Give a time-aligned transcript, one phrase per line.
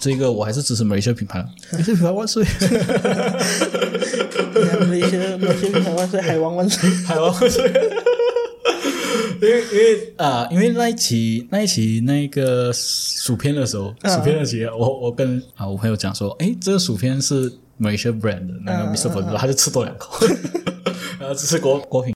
[0.00, 2.42] 这个我还是支持美式品牌，美式品牌万岁！
[4.88, 7.70] 美些美些品牌万岁，海王万岁，海王万岁！
[9.42, 19.08] 因为因为啊，因为那一期那一期那个薯片的时候，薯片的期，我我跟啊我朋友讲说，哎，这个薯片是 Malaysia brand 的那个 Mr.
[19.08, 20.26] o o 他就吃多两口，
[21.18, 22.14] 然后这是国国品。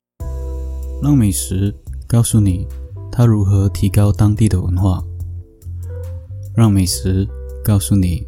[1.03, 1.73] 让美食
[2.07, 2.67] 告诉你
[3.11, 5.03] 它如何提高当地的文化，
[6.55, 7.27] 让美食
[7.65, 8.23] 告诉你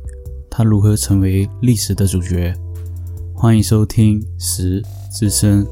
[0.50, 2.52] 它如何成为历史的主角。
[3.36, 4.84] 欢迎收听《十
[5.14, 5.64] 之声》。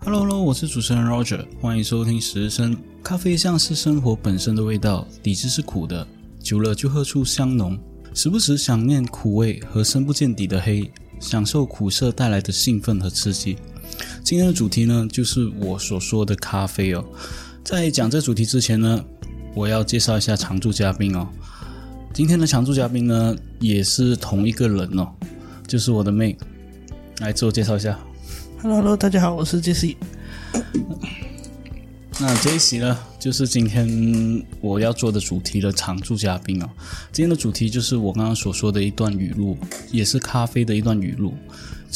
[0.00, 2.76] Hello，Hello，我是主持人 Roger，欢迎收听《十之声》。
[3.02, 6.06] 咖啡像是生活本身的味道，底子是苦的，
[6.38, 7.78] 久了就喝出香浓。
[8.12, 13.56] 时不时想念苦味和深不见底的黑，享受苦涩带来的兴奋和刺激。
[14.22, 17.04] 今天的主题呢，就是我所说的咖啡哦。
[17.64, 19.04] 在讲这主题之前呢，
[19.54, 21.28] 我要介绍一下常驻嘉宾哦。
[22.12, 25.08] 今天的常驻嘉宾呢，也是同一个人哦，
[25.66, 26.36] 就是我的妹。
[27.18, 27.98] 来自我介绍一下。
[28.62, 29.96] Hello，Hello，大家好，我是 Jesse。
[32.18, 36.68] 那这一期呢，就是今天我要做的主题的常驻嘉宾哦。
[37.12, 39.56] 今天的主题就是我刚刚所说的一段语录，
[39.92, 41.34] 也是咖啡的一段语录。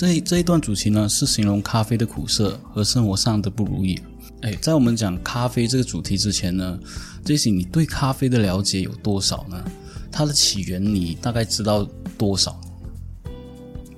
[0.01, 4.01] 这这一段主题呢，是形容咖啡的苦涩和生活上的不如意。
[4.41, 6.81] 哎，在我们讲咖啡这个主题之前呢
[7.23, 9.63] ，Jesse，你对咖啡的了解有多少呢？
[10.11, 12.59] 它的起源你大概知道多少？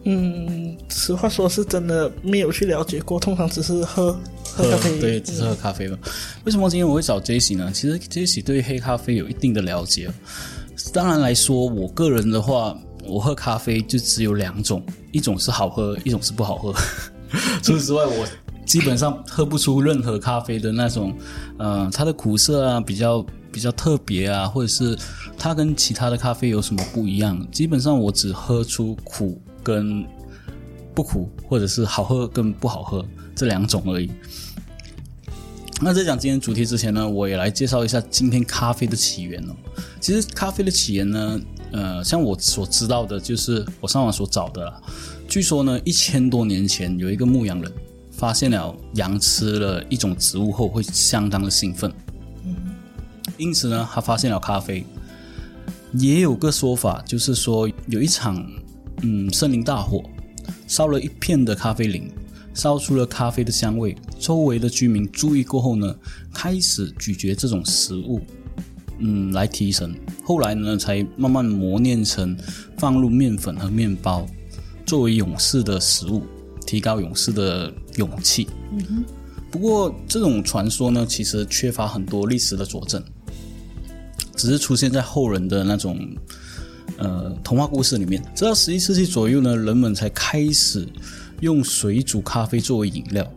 [0.03, 4.11] 嗯，实话说是真的没有去了解过，通常只是喝
[4.43, 5.97] 喝咖啡，对，只是喝咖啡嘛。
[6.43, 7.71] 为什么今天我会找 Jesse 呢？
[7.73, 10.11] 其实 Jesse 对黑咖啡有一定的了解。
[10.93, 16.75] 当然来说，我个人的话，我喝咖啡就只有两种，一种是好喝，一种是不好喝。
[17.63, 18.27] 除此之外，我
[18.67, 21.17] 基本上喝不出任何咖啡的那种，
[21.59, 24.99] 嗯，它的苦涩啊，比较比较特别啊，或者是
[25.39, 27.47] 它跟其他的咖啡有什么不一样？
[27.53, 29.41] 基本上我只喝出苦。
[29.65, 30.05] 跟
[30.93, 34.11] 不苦，或者是好喝跟不好喝这两种而已。
[35.85, 39.55] 那在讲今天主题之前呢，我也来介绍一下今天咖啡的起源哦。
[40.01, 41.41] 其实咖啡的起源呢，
[41.73, 44.81] 呃，像我所知道的，就是我上网所找的啦。
[45.29, 47.73] 据说呢，一千多年前有一个牧羊人
[48.13, 51.93] 发现了羊吃了一种植物后会相当的兴奋，
[53.37, 54.87] 因此呢，他发现了咖啡。
[55.95, 58.45] 也有个说法，就是说有一场。
[59.05, 60.01] 嗯，森林大火
[60.69, 62.09] 烧了一片的咖啡林，
[62.55, 63.97] 烧出了咖啡的香味。
[64.19, 65.95] 周围的居民注意过后呢，
[66.33, 68.21] 开始咀嚼这种食物，
[68.99, 69.95] 嗯，来提神。
[70.25, 72.37] 后来呢，才慢慢磨练成
[72.79, 74.27] 放入面粉和面包，
[74.87, 76.23] 作为勇士的食物，
[76.67, 78.49] 提高勇士的勇气。
[78.73, 79.05] 嗯哼。
[79.51, 83.03] 不过这种传说呢，其实缺乏很多历史的佐证，
[84.35, 85.99] 只是出现在后人的那种。
[86.99, 90.87] 呃，童话故事里面，直到十一世纪左右呢，人们才开始
[91.43, 93.29] 用水煮咖啡作为饮料。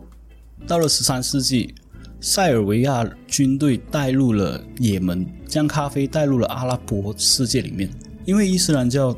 [0.64, 1.74] 到了十三世纪，
[2.20, 7.90] 塞尔维亚军队带入了也门，将咖啡带入了阿拉伯世界里面。
[8.24, 9.16] 因为伊斯兰教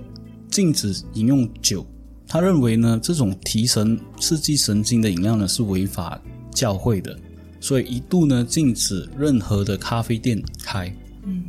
[0.51, 1.87] 禁止饮用酒，
[2.27, 6.19] 他认为呢，这种提神、刺激神经的饮料呢是违法
[6.55, 7.15] 教会的，
[7.61, 10.91] 所以一度呢禁止任何的咖啡店开。
[11.25, 11.45] 嗯。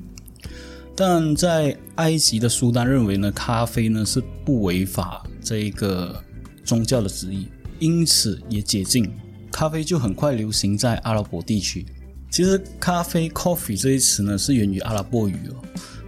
[0.94, 6.22] 但在埃及的苏丹认为呢，咖啡呢是不违法这一个
[6.70, 7.48] 宗教的旨意，
[7.80, 9.10] 因此也解禁，
[9.52, 11.84] 咖啡就很快流行在阿拉伯地区。
[12.30, 15.56] 其实咖啡 （coffee） 这一词呢是源于阿拉伯语哦，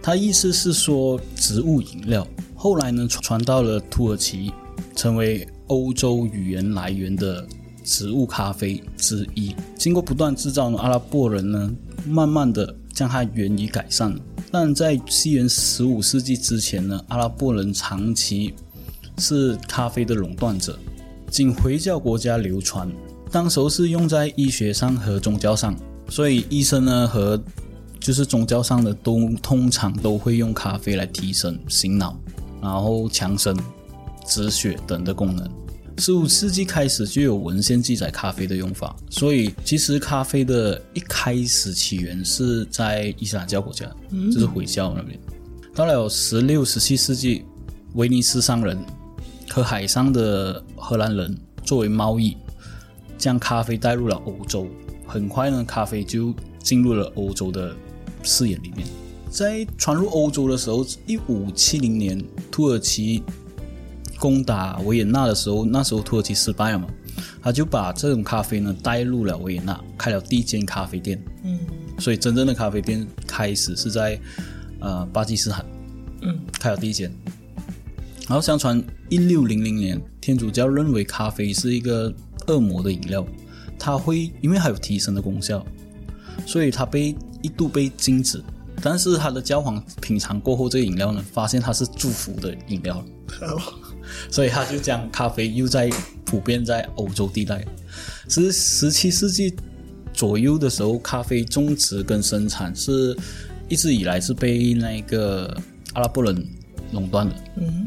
[0.00, 2.24] 它意思是说植物饮料。
[2.54, 4.52] 后来呢传到了土耳其，
[4.94, 7.44] 成为欧洲语言来源的
[7.82, 9.52] 植物咖啡之一。
[9.76, 11.74] 经过不断制造呢，阿拉伯人呢
[12.06, 14.16] 慢慢的将它原理改善。
[14.52, 18.54] 但在西元十五世纪之前呢，阿拉伯人长期
[19.22, 20.76] 是咖啡的垄断者，
[21.30, 22.90] 仅回教国家流传。
[23.30, 25.74] 当时候是用在医学上和宗教上，
[26.08, 27.40] 所以医生呢和
[28.00, 32.18] 就是宗教上的都通常都会用咖啡来提神醒脑，
[32.60, 33.56] 然后强身、
[34.26, 35.48] 止血等的功能。
[35.98, 43.86] 十五世纪开始就有文献记载咖啡的用法，所以其实咖啡的一开始起源是在伊斯兰教国家，
[44.32, 45.18] 就是回教那边。
[45.74, 47.44] 到了十六、十七世纪，
[47.94, 48.78] 威尼斯商人
[49.52, 52.36] 和海上的荷兰人作为贸易，
[53.18, 54.66] 将咖啡带入了欧洲。
[55.06, 57.74] 很快呢，咖啡就进入了欧洲的
[58.22, 58.88] 视野里面。
[59.30, 63.22] 在传入欧洲的时候，一五七零年，土耳其。
[64.18, 66.86] 攻打维也纳的时候，那时候土耳其失败了嘛？
[67.42, 71.20] 他就把这种咖啡呢带入了维也纳，开了第一间咖啡店。
[71.42, 71.58] 嗯
[71.98, 74.18] 所以真正的咖啡店开始是在
[74.78, 75.66] 呃巴基斯坦
[76.20, 77.12] 嗯开了第一间。
[78.32, 82.10] 然后相传一六零零年，天主教认为咖啡是一个
[82.46, 83.26] 恶魔的饮料，
[83.78, 85.62] 它会因为它有提神的功效，
[86.46, 88.42] 所以它被一度被禁止。
[88.82, 93.04] 但是它的教皇品尝过后，这个饮料呢，发现它是祝福的饮料，
[94.30, 95.90] 所以他就将咖啡又在
[96.24, 97.62] 普遍在欧洲地带。
[98.30, 99.54] 十十七世纪
[100.14, 103.14] 左右的时候，咖啡种植跟生产是
[103.68, 105.54] 一直以来是被那个
[105.92, 106.48] 阿拉伯人
[106.92, 107.34] 垄断的。
[107.56, 107.86] 嗯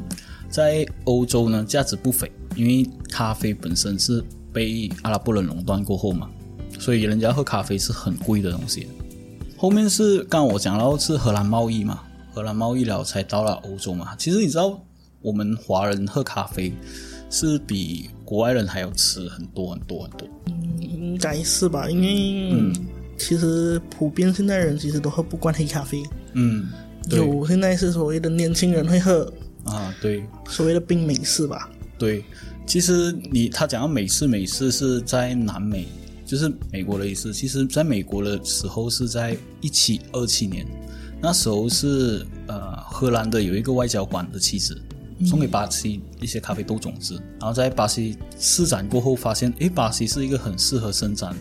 [0.56, 4.24] 在欧洲呢，价值不菲，因为咖啡本身是
[4.54, 6.30] 被阿拉伯人垄断过后嘛，
[6.80, 8.88] 所以人家喝咖啡是很贵的东西。
[9.58, 12.04] 后面是刚刚我讲到是荷兰贸易嘛，
[12.34, 14.16] 荷兰贸易了才到了欧洲嘛。
[14.18, 14.82] 其实你知道，
[15.22, 16.72] 我们华人喝咖啡
[17.30, 20.26] 是比国外人还要吃很多很多很多。
[20.80, 21.90] 应该是吧？
[21.90, 22.72] 因为
[23.18, 26.70] 其实普遍现代人其实都喝不惯黑咖啡，嗯，
[27.10, 29.30] 有现在是所谓的年轻人会喝
[29.66, 31.70] 啊，对所谓的冰美式吧？
[32.00, 32.24] 对。
[32.68, 35.86] 其实你他讲到美式，美式是在南美，
[36.26, 37.32] 就是美国的意思。
[37.32, 40.66] 其实在美国的时候是在一七二七年，
[41.22, 44.82] 那时候是呃荷兰的有一个外交官的妻子
[45.28, 51.36] 送给巴西一些咖啡豆种子，然后在巴西施展过后发现，诶，巴西是一个很适合生长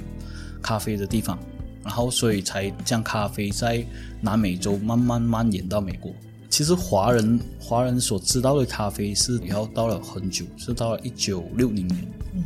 [0.61, 1.39] 咖啡的地方，
[1.83, 3.83] 然后所以才将咖啡在
[4.21, 6.15] 南美洲慢慢蔓延到美国。
[6.55, 12.07] 其实华人华人所知道的咖啡是要到了很久，是到了一九六零年。
[12.33, 12.45] 嗯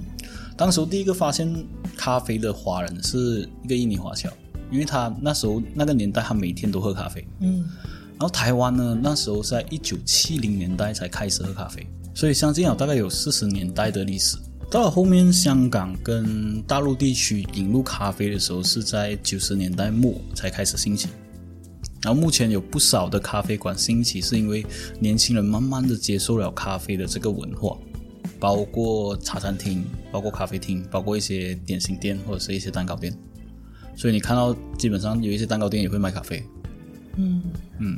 [0.56, 1.54] 当时候第一个发现
[1.94, 4.30] 咖啡的华人是一个印尼华侨，
[4.70, 7.22] 因为他那时候那个年代他每天都喝咖啡。
[7.40, 7.66] 嗯
[8.12, 14.38] 然后台湾呢，那时候是在一九七零年代才开始喝咖啡，所以相近有大概有四十年代的历史。
[14.70, 21.08] 到了后面，香港跟大陆地区引入咖啡的时候，是在九十年代末才开始兴起。
[22.02, 24.64] 然后目前有不少的咖啡馆兴起，是因为
[25.00, 27.76] 年轻人慢慢的接受了咖啡的这个文化，
[28.38, 33.12] 包括茶餐厅、包括咖啡厅、包括一些点心店或者是一些蛋糕店。
[33.96, 36.42] 所以你看到基本上有一些蛋糕店也会卖咖啡。
[37.16, 37.42] 嗯
[37.80, 37.96] 嗯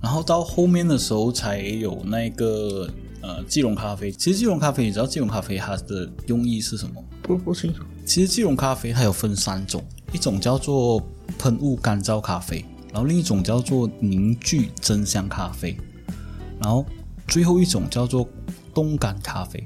[0.00, 2.88] 然后到后面的时候才有那个
[3.20, 4.10] 呃即溶咖啡。
[4.12, 7.04] 其实即溶咖啡，你知道即溶咖啡它的用意是什么？
[7.22, 7.82] 不不清楚。
[8.04, 11.00] 其实即溶咖啡它有分三种，一种叫做
[11.38, 15.76] 喷雾干燥咖啡，然后另一种叫做凝聚真香咖啡，
[16.60, 16.84] 然后
[17.26, 18.28] 最后一种叫做
[18.74, 19.64] 冻干咖啡。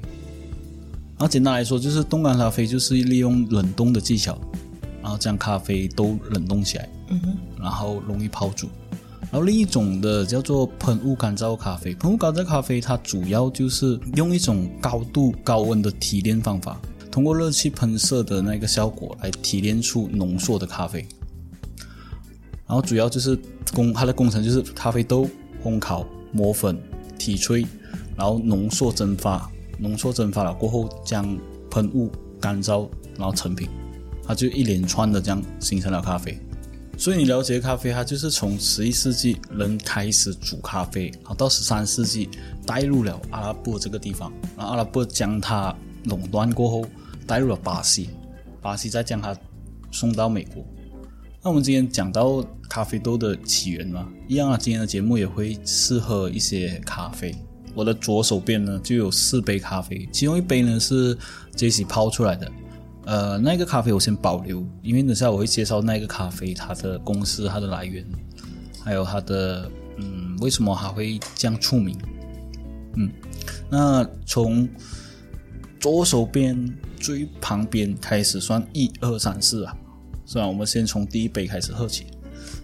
[1.17, 4.39] 然后简单来说，就是冻干咖啡就是利用冷冻的技巧，
[5.01, 8.67] 然后将咖啡都冷冻起来，嗯哼然后容易泡煮。
[9.29, 16.79] 然后另一种的叫做喷雾干燥咖啡，喷雾干燥咖啡它主要就是用一种高度高温的提炼方法，
[17.11, 21.05] 通过热气喷射的那个效果来提炼出浓缩的咖啡。
[22.67, 23.37] 然后主要就是
[23.73, 25.27] 工它的工程就是咖啡豆
[25.63, 26.77] 烘烤、磨粉、
[27.17, 27.65] 提萃，
[28.15, 29.49] 然后浓缩蒸发，
[29.79, 31.37] 浓缩蒸发了过后将
[31.71, 32.11] 喷雾
[32.41, 33.69] 干燥，然后成品，
[34.25, 36.37] 它就一连串的这样形成了咖啡。
[36.97, 42.27] 所以你了解咖啡，它就是从十一世纪人开始煮咖啡，然后到十三世纪
[42.65, 45.73] 带入了阿拉伯这个地方，然后阿拉伯将它
[46.05, 46.85] 垄断过后，
[47.25, 48.09] 带入了巴西，
[48.61, 49.37] 巴西再将它
[49.91, 50.65] 送到美国。
[51.47, 57.33] 那我们今天讲到咖啡豆的起源嘛，一样啊，今天的节目也会试喝一些咖啡。
[57.73, 61.17] 我的左手边呢就有四杯咖啡，其中一杯呢是
[61.55, 62.51] Jesse 泡出来的。
[63.05, 68.05] 呃，那个咖啡我先保留，因为等下我会介绍那个咖啡它的公司、它的来源，
[68.83, 71.97] 还有它的嗯为什么它会这样出名。
[72.97, 73.09] 嗯，
[73.69, 74.67] 那从
[75.79, 79.73] 左手边最旁边开始算一二三四啊，
[80.27, 80.45] 是吧？
[80.45, 82.05] 我们先从第一杯开始喝起。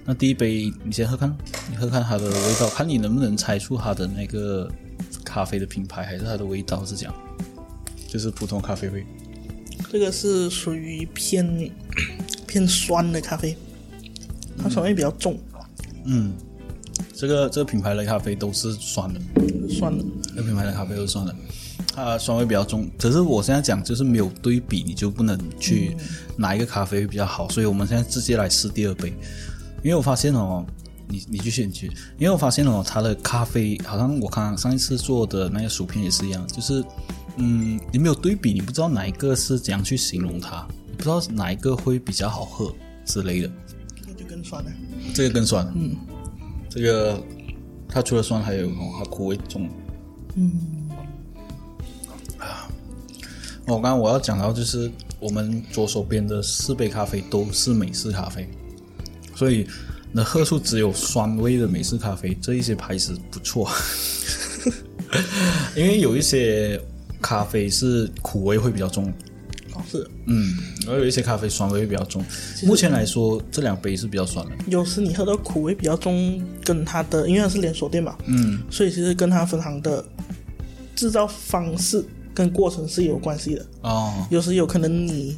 [0.05, 1.33] 那第一杯你先喝看，
[1.71, 4.69] 你喝看它的味道，看你能不能猜出它的那个
[5.23, 7.15] 咖啡的品牌还是它的味道是这样，
[8.07, 9.05] 就是普通咖啡味。
[9.89, 11.71] 这个是属于偏
[12.45, 13.55] 偏酸的咖啡，
[14.57, 15.39] 它酸味比较重，
[16.05, 16.33] 嗯，
[17.13, 19.21] 这个这个品牌的咖啡都是酸的，
[19.69, 20.03] 酸的。
[20.27, 21.33] 这个品牌的咖啡都是酸的，
[21.93, 22.89] 它酸味比较重。
[22.97, 25.95] 可是我现在讲就是没有对比，你就不能去
[26.35, 27.47] 哪一个咖啡会比较好。
[27.49, 29.09] 所以我们现在直接来试第二杯，
[29.83, 30.65] 因为我发现哦，
[31.07, 36.83] 你你去选去，因为我发现哦，它的咖啡好像我看上一次做的那个薯片也是一样，就是
[37.37, 42.73] 嗯，你没有对比，你不知道哪一个是怎样去形容它，你不知道哪一个会比较好喝
[43.05, 43.51] 之类的。
[43.95, 44.71] 这个就更酸了。
[45.13, 45.95] 这个更酸，嗯，
[46.69, 47.21] 这个
[47.87, 49.69] 它除了酸还有哦，它苦味重，
[50.35, 50.51] 嗯，
[50.82, 50.82] 啊，
[53.65, 58.47] 我刚刚我要讲到就是我们左手边的四杯咖啡都是美式咖啡，
[59.35, 59.67] 所以
[60.11, 63.69] 你的喝出只有酸味的美式咖啡，这一些牌子不错，
[65.75, 66.79] 因为有一些
[67.21, 69.07] 咖啡是苦味会比较重，
[69.73, 72.23] 哦，是，嗯，然后有一些咖啡酸味会比较重。
[72.63, 74.51] 目前来说，这两杯是比较酸的。
[74.67, 80.03] 有时你喝到苦味比较重，跟它的因为它是连锁店嘛，嗯，所以其实跟它分行的
[80.95, 83.65] 制造方式跟过程是有关系的。
[83.81, 85.37] 哦，有时有可能你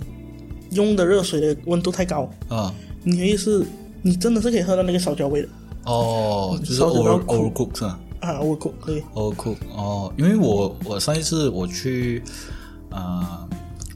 [0.72, 2.74] 用的热水的温度太高，啊，
[3.04, 3.66] 你可以是，
[4.02, 5.48] 你真的是可以喝到那个烧焦味的。
[5.86, 7.36] 哦，就是 over 苦。
[7.36, 8.00] overcook 是吧？
[8.22, 12.24] 啊，我苦对，overcook 哦，因为我我上一次我去
[12.90, 13.48] 啊、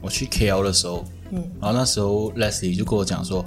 [0.02, 3.44] 我去 KL 的时候，嗯，然后那时候 Leslie 就跟我讲说，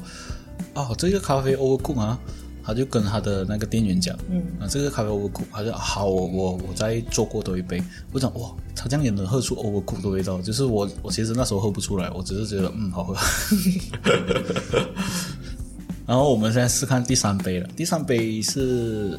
[0.73, 2.19] 哦，这个咖啡 overcook 啊，
[2.63, 13.15] 他就跟他的那个店员讲，嗯，啊，这个咖啡 overcook，他就好，我我我再做过多一杯，我讲哇，他这样也能喝出 overcook 的味道，就是我我其实那时候喝不出来，我只是觉得嗯好喝。
[16.05, 19.17] 然后我们现在试看第三杯了，第三杯是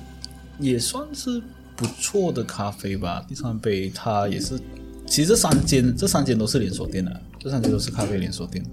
[0.58, 1.42] 也算是
[1.74, 3.24] 不错的咖啡吧。
[3.26, 4.60] 第三杯它也是，
[5.06, 8.64] 其实这三间这三间都是连锁店的，这三间都是咖啡连锁店，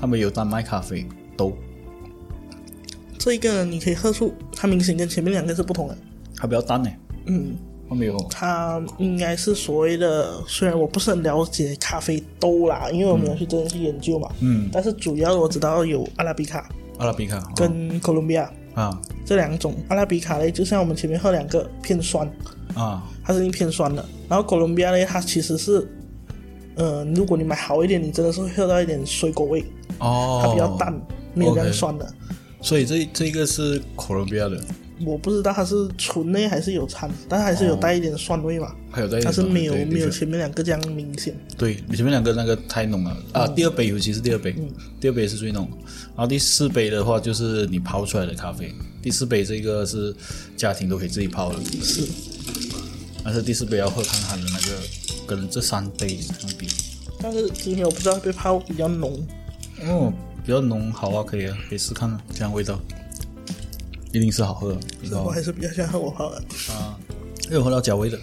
[0.00, 1.04] 他们有单卖咖啡
[1.36, 1.56] 都，
[3.20, 5.96] 这一个呢，你可以喝出它明显跟前面两个是不同的。
[6.34, 6.90] 它比较淡呢，
[7.26, 7.54] 嗯，
[7.86, 8.16] 它没有。
[8.30, 16.66] 它应该是所谓的，虽然我不是很了解咖啡豆啦，因为我没有去真的去研究嘛，嗯，但是主要我知道有阿拉比卡。
[16.96, 17.52] 阿拉比卡哦。
[17.54, 18.98] 跟哥伦比亚啊。
[19.26, 19.74] 这两种。
[19.88, 22.26] 阿拉比卡嘞，就像我们前面喝两个偏酸，
[22.74, 23.06] 啊。
[23.22, 25.86] 它是偏酸的，然后哥伦比亚嘞，它其实是，
[26.74, 29.62] 呃，如果你买好一点，你真的是会喝到一点水果味，
[29.98, 30.98] 哦，它比较淡，
[31.34, 32.10] 没有这样酸的。
[32.62, 34.60] 所以这这个是哥伦比亚的，
[35.04, 38.74] 我不知道它是纯类还是有掺，但还是有带一点酸味嘛。
[38.90, 41.34] 还有在它是没有对没有前面两个这样明显。
[41.56, 43.46] 对，前面两个那个太浓了啊！
[43.48, 44.54] 第二杯尤其是第二杯，
[45.00, 45.70] 第二杯是最浓，
[46.08, 50.14] 然后第四杯的话就是你泡出来的咖啡，第四杯这个是
[50.56, 52.06] 家庭都可以自己泡的，是，
[53.24, 54.76] 但是第四杯要喝看看的那个
[55.26, 56.66] 跟这三杯相比，
[57.22, 59.26] 但是今天我不知道会不会泡比较浓，
[59.86, 60.12] 哦，
[60.44, 62.78] 比较浓，好啊，可以啊，可以试看啊，这样味道。
[64.12, 65.26] 一定是好喝的，你知道吗？
[65.28, 66.36] 我还是比较喜欢喝我泡的，
[66.72, 66.98] 啊，
[67.50, 68.18] 有喝到脚味的，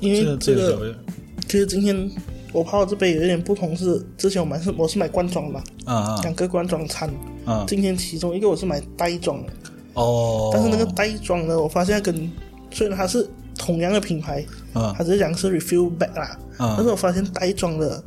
[0.00, 0.98] 因为这个这这个个脚味的。
[1.46, 2.10] 其实今天
[2.52, 6.20] 我泡的这杯有一点不同是，之前我们是我是买罐装的嘛，啊啊。
[6.22, 7.10] 两个罐装掺，
[7.44, 7.66] 啊。
[7.68, 9.52] 今天其中一个我是买袋装的，
[9.92, 12.30] 哦，但是那个袋装的我发现跟
[12.70, 14.42] 虽然它是同样的品牌，
[14.72, 14.94] 啊。
[14.96, 16.74] 它只是讲是 refill back 啦，啊。
[16.78, 18.02] 但是我发现袋装的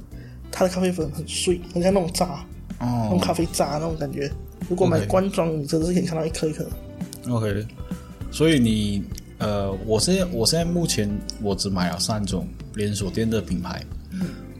[0.51, 2.43] 它的咖啡粉很碎，很像那种渣，
[2.81, 4.31] 那种哦咖啡渣那种感觉。
[4.69, 6.65] 如果买罐装，你真的是可以看到一颗一颗。
[7.29, 7.65] OK，
[8.31, 9.03] 所以你
[9.37, 11.09] 呃，我现在我现在目前
[11.41, 13.83] 我只买了三种连锁店的品牌，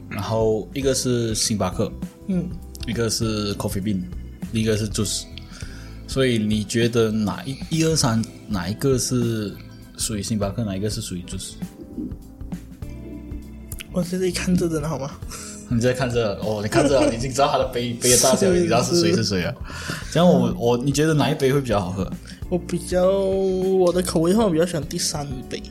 [0.08, 1.90] 然后一个是星巴克，
[2.28, 2.48] 嗯，
[2.86, 4.02] 一个是 Coffee Bean，
[4.52, 5.24] 另一个是 Juice。
[6.06, 9.54] 所以你觉得哪一一二三哪一个是
[9.96, 11.52] 属于星巴克，哪一个是属于 Juice？
[13.92, 15.10] 我现在一看这真的好吗？
[15.74, 19.54] 你在看这哦，你看这，你已经知道它的杯杯的大小，你知道是谁是谁啊？
[20.10, 22.10] 这样我我你觉得哪一杯会比较好喝？
[22.48, 25.62] 我比较我的口味的话，我比较喜欢第三杯，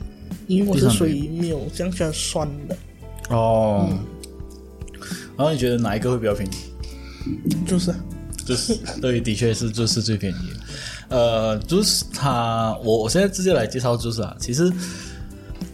[0.48, 2.76] 因为我是属于没有这样喜欢酸的，
[3.30, 3.88] 哦，
[5.38, 6.52] 然后你觉得哪一个会比较便宜？
[7.68, 7.94] 就是
[8.46, 11.16] 就是对，的确是就是最便宜的。
[11.16, 14.72] 呃，就是它，我我现在直接来介绍就是啊，其实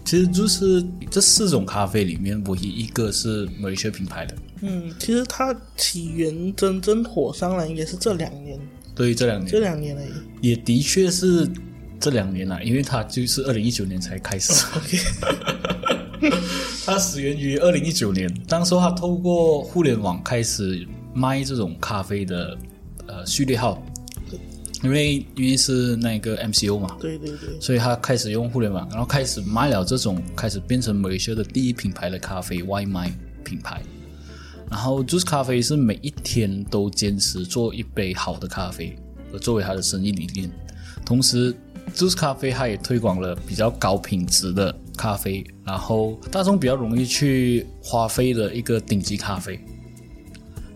[0.07, 4.35] 其实就是这四种咖啡里面唯一一个是某一些品牌的。
[4.61, 8.57] 嗯，其实它起源真正火上来应该是这两年，
[8.95, 10.07] 对这两年这两年而已。
[10.39, 11.45] 也的确是
[11.99, 14.65] 这两年啊，因为它就是二零一九年才开始。
[14.77, 14.97] OK，
[16.85, 22.57] 它始源于二零一九年，当时候它透过互联网开始卖这种咖啡的
[23.07, 23.83] 呃序列号，
[24.83, 33.11] 因为因为是那个 MCO 嘛，对对对，所以他开始用互联网，然后开始卖了这种开始变成马来西亚的第一品牌的咖啡外卖
[33.43, 33.81] 品牌。
[34.69, 38.95] 然后 Juice 咖啡是每一天都坚持做一杯好的咖啡，
[39.31, 40.49] 而作为他的生意理念。
[41.05, 41.55] 同时
[41.95, 49.57] ，Juice 咖啡它也推广了比较高品质的咖啡，然后大众比较容易去花费的一个顶级咖啡。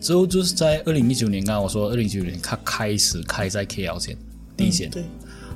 [0.02, 4.18] 之后就是在二零一九年，刚刚我说二零一九年它开始开在 KL 线
[4.58, 5.04] 第一间，对，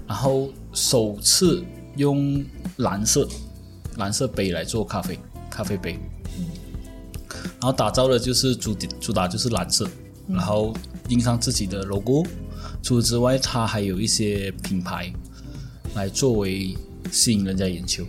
[0.08, 1.66] 然后首次
[1.98, 2.46] 用
[2.78, 3.28] 蓝色
[3.98, 5.18] 蓝色杯来做咖啡
[5.50, 5.98] 咖啡杯，
[7.60, 9.90] 然后打造的就是主主打就是蓝色，
[10.28, 10.75] 然后
[11.10, 12.24] 印上自己的 logo。
[12.84, 15.12] 除此之外，它还有一些品牌
[15.96, 16.78] 来作为
[17.12, 18.06] 吸引人家眼球。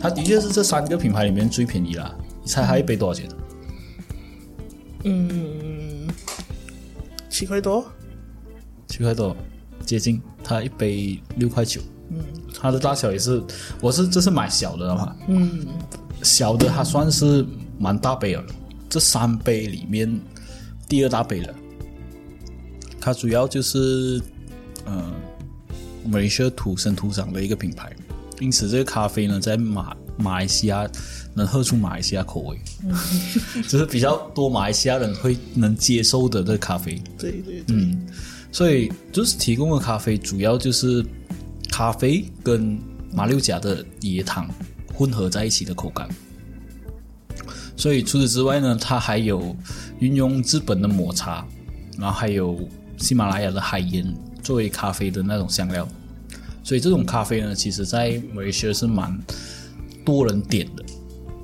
[0.00, 3.28] 它的确是这三个品牌里面最便宜啦，你猜它一杯多少钱？
[3.28, 3.39] 嗯，
[7.28, 7.84] 七块多，
[8.86, 9.36] 七块多，
[9.86, 10.20] 接近。
[10.42, 11.80] 它一杯六块九。
[12.08, 12.18] 嗯，
[12.58, 13.40] 它的大小也是，
[13.80, 15.66] 我是这是买小的嘛，嗯，
[16.22, 17.46] 小的它算是
[17.78, 18.44] 蛮大杯了。
[18.88, 20.20] 这三杯里面
[20.88, 21.54] 第二大杯了。
[23.00, 24.20] 它主要就是，
[24.84, 25.12] 呃，
[26.04, 27.92] 马来西亚土生土长的一个品牌，
[28.40, 30.88] 因此这个咖啡呢，在马马来西亚
[31.34, 32.58] 能喝出马来西亚口味，
[33.68, 37.00] 就是比较多马来西亚人会能接受的这咖啡。
[37.18, 38.06] 对对对，嗯，
[38.52, 41.04] 所以就是提供的咖啡主要就是
[41.70, 42.78] 咖啡跟
[43.12, 44.48] 马六甲的椰糖
[44.94, 46.08] 混合在一起的口感。
[47.76, 49.56] 所以除此之外呢，它还有
[50.00, 51.46] 运用日本的抹茶，
[51.98, 54.06] 然后还有喜马拉雅的海盐
[54.42, 55.88] 作为咖啡的那种香料。
[56.62, 59.18] 所以这种咖啡呢，其实在马来西亚是蛮
[60.10, 60.84] 多人点的。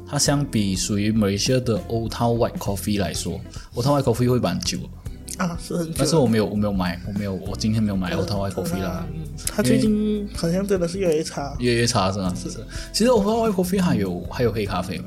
[0.08, 3.40] 它相比属于马来西亚的 Old Town White Coffee 来说
[3.74, 5.44] ，Old Town White Coffee 会蛮久的。
[5.44, 5.94] 啊，是很久。
[5.98, 9.06] 但是我没有，我没有买，我没有，我今天没有买 Old Town White Coffee 啦。
[9.12, 11.54] 嗯他最近好像真的是越来越差。
[11.58, 12.32] 越来越差是吗？
[12.34, 12.58] 是是。
[12.92, 15.04] 其实 Old Town White Coffee 还有还有黑咖啡嘛？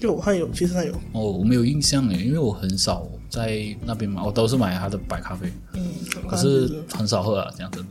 [0.00, 0.92] 有，还有，其实还有。
[1.12, 5.82] 哦，我没有印象诶，因为我很少在那边买，我都是买它的白咖啡，嗯，
[6.28, 7.82] 可是很少喝啊，这样子。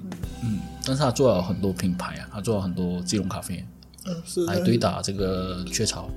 [0.44, 3.66] 嗯，但是他做了很多品牌啊，他做了很多基隆咖啡，
[4.06, 6.10] 嗯是来对打这个雀巢，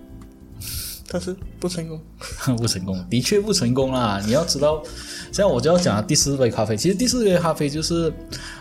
[1.09, 2.00] 但是不成功。
[2.57, 4.21] 不成功，的确不成功啦。
[4.25, 4.83] 你要知道，
[5.26, 6.76] 现在我就要讲第四杯咖啡。
[6.76, 8.12] 其实第四杯咖啡就是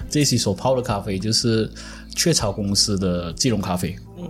[0.10, 1.70] 这一期所泡的咖啡，就是
[2.15, 3.96] 雀巢公司的即溶咖啡。
[4.17, 4.29] 嗯，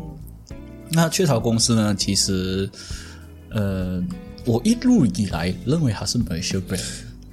[0.92, 2.70] 那雀巢公司呢，其实
[3.50, 4.02] 呃，
[4.46, 6.82] 我一路以来认为它是 Malaysia brand，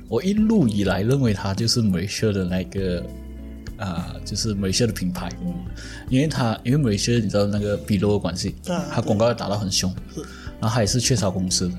[0.09, 3.04] 我一路以来认为它就是 Malaysia 的那个
[3.83, 5.29] 啊、就是 Malaysia 的品牌。
[5.45, 5.55] 嗯，
[6.09, 9.93] 因为它因为 Malaysia 你知道那个 b 罗的关系，啊它广告要打到很凶，
[10.61, 11.75] 然后它也是雀巢公司的，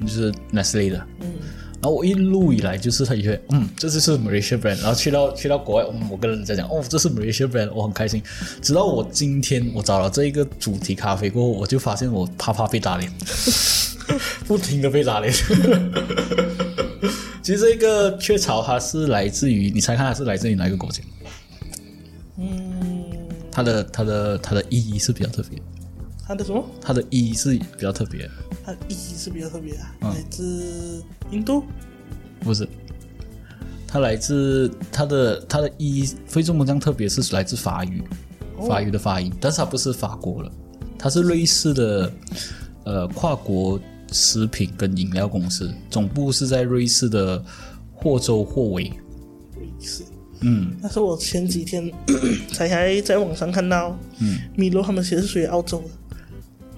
[0.00, 1.06] 就是 Nestle 的。
[1.20, 1.32] 嗯，
[1.80, 8.22] 然后我一路以来就是他以为，嗯，这就是 Malaysia brand，然后去到去到国外，嗯，我跟人家讲，哦，这是 Malaysia brand，我很开心。
[8.62, 13.12] 直到我今天我找了这一个主题咖啡过后，我就发现我啪啪被打脸，
[14.48, 15.32] 不停的被打脸。
[17.42, 21.00] 其实这个雀巢它是来自于，你猜看它是来自于哪一个国家？
[23.56, 25.60] 嗯，它的它的它的意义是比较特别，
[26.26, 26.62] 它的什么？
[26.80, 28.30] 它的意义是比较特别，
[28.64, 31.64] 它的意义是比较特别来自印度。
[32.40, 32.68] 不是，
[33.86, 37.08] 它来自它的它的意义非这么这样特别？
[37.08, 38.04] 是来自法语，
[38.68, 40.52] 法语的发音，但是它不是法国了，
[40.98, 42.12] 它是瑞士的
[42.84, 43.80] 呃跨国
[44.12, 47.42] 食品跟饮料公司，总部是在瑞士的
[47.94, 48.92] 霍州霍维。
[49.56, 50.04] 瑞士。
[50.40, 51.90] 嗯，但是我前几天
[52.52, 56.16] 才还在网上看到，嗯，米罗他们其实是属于澳洲的，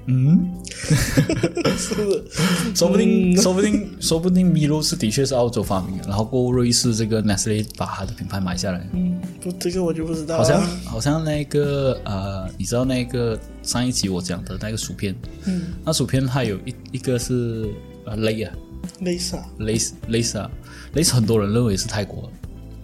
[0.06, 0.48] 嗯，
[1.76, 2.24] 是不是？
[2.74, 8.86] 说不定，说不定，说不定米露是的确是澳洲发明的，然后过后瑞士这个 Nestle 把它的品牌买下来。
[8.92, 10.42] 嗯，不，这个我就不知道了。
[10.42, 15.14] 好像好像那个呃，你知道那个上一集我讲的那个薯片，
[15.46, 17.68] 嗯，那薯片它有一一个是
[18.04, 18.54] 呃雷啊，
[19.00, 20.50] 类似啊，雷斯雷斯啊，
[20.94, 22.30] 雷斯很多人认为是泰国，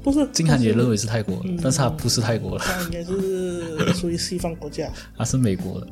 [0.05, 4.87] 不是金韩也认为是泰国，但是它不是泰国了，它应该是属于西方国家。
[5.17, 5.87] 它是美国的，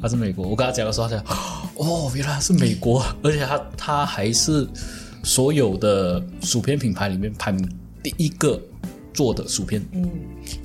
[0.00, 0.48] 它是美国。
[0.48, 1.24] 我跟他讲的时候，他讲
[1.76, 4.66] 哦，原来它是美国，而且它它还是
[5.22, 7.68] 所有的薯片品牌里面排名
[8.02, 8.58] 第一个
[9.12, 9.84] 做的薯片。
[9.92, 10.08] 嗯，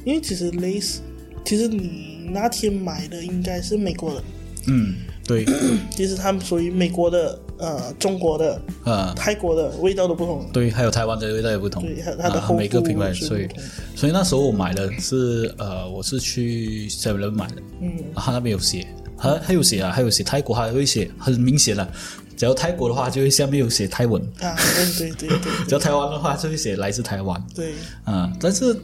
[0.05, 1.01] 因为其实蕾丝，
[1.43, 4.23] 其实你那天买的应该是美国的，
[4.67, 4.95] 嗯，
[5.27, 5.45] 对，
[5.91, 10.45] 其实他们属于美国的、呃中国的、呃、泰国的味道都不同。
[10.51, 13.63] 对，还有台湾的味道也不同，对它它的啊厚每个品牌，是所以不同。
[13.95, 18.87] 所以那时候我买的是呃，我是去 Seven Eleven 买的，嗯，他那边有写，
[19.17, 21.87] 还还有写啊，还有写泰国，还会写很明显的，
[22.35, 25.51] 只要泰国的话，就会下面有写泰文；啊，对对对对。
[25.67, 27.41] 只要台湾的话，就会写来自台湾。
[27.55, 28.75] 对，啊、但是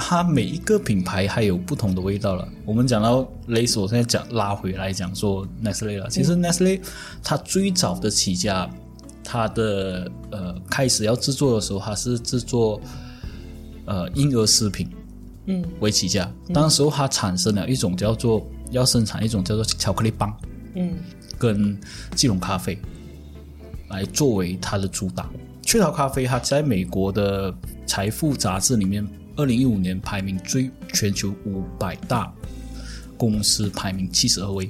[0.00, 2.48] 它每一个品牌还有不同的味道了。
[2.64, 6.08] 我们讲到雷索，我现在讲拉回来讲说 Nestle 了。
[6.08, 6.80] 其实 Nestle
[7.22, 8.70] 它最早的起家，
[9.24, 12.80] 它的呃开始要制作的时候，它是制作
[13.86, 14.88] 呃婴儿食品
[15.46, 16.30] 嗯为起家。
[16.54, 20.34] 当时候它产生了一种叫做要生产一种叫做巧克力棒
[20.76, 20.94] 嗯
[21.36, 21.76] 跟
[22.14, 22.78] 即溶咖啡
[23.88, 25.28] 来作为它的主打。
[25.62, 27.52] 雀巢咖啡它在美国的
[27.84, 29.06] 财富杂志里面，
[29.38, 32.32] 二零一五年排名最全球五百大
[33.16, 34.68] 公司排名七十二位。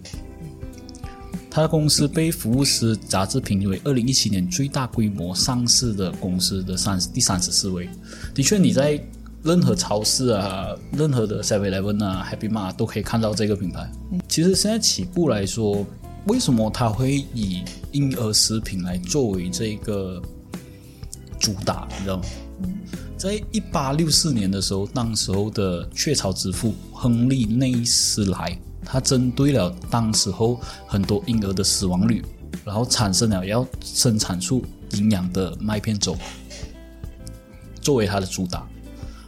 [1.51, 7.89] 它的公司被福布斯杂志评为二零一七年最大规模上市的公司的三第三十四位。
[8.35, 9.03] 的确，你在
[9.43, 13.91] 任何超市啊、任何的 Seven Eleven 啊、Happy Mart 都可以看到这个品牌。
[14.29, 15.87] 其实现在起步来说，
[16.27, 20.23] 为什么他会以婴儿食品来作为这个
[21.41, 21.89] 主打？
[21.97, 22.25] 你知道吗？
[23.17, 32.25] 在一八六四年的时候，当时候的雀巢之父亨利内斯莱，他针对了当时候很多婴儿的死亡率，
[32.65, 36.17] 然后产生了要生产出营养的麦片粥，
[37.81, 38.67] 作为他的主打。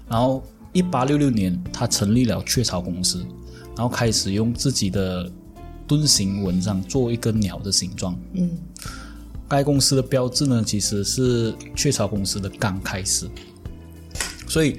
[0.09, 3.27] 然后一八六六年，他成立了雀巢公司，
[3.77, 5.29] 然后开始用自己的
[5.87, 8.16] 盾形纹章做一个鸟的形状。
[8.35, 8.51] 嗯，
[9.51, 13.29] 该公司的标志呢，其实是雀巢公司的刚开始。
[14.47, 14.79] 所以，